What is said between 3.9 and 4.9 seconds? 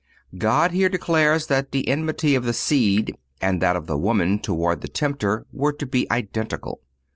Woman toward the